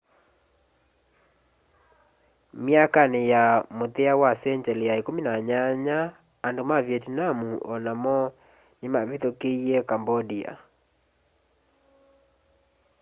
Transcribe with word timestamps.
myakanĩ 2.63 3.21
ya 3.33 3.43
mũthia 3.77 4.13
ya 4.21 4.31
sengyalĩ 4.41 4.85
ya 4.91 4.95
18 4.99 5.97
andũ 6.47 6.63
ma 6.69 6.77
vietnam 6.87 7.37
o 7.71 7.73
namo 7.85 8.17
nĩmavithũkĩie 8.79 9.77
cambodia 9.89 10.51